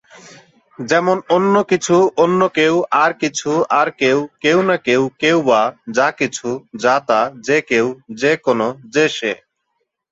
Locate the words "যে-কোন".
8.13-8.81